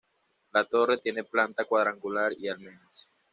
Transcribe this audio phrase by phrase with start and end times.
[0.51, 3.05] La Torre tiene planta cuadrangular y almenas.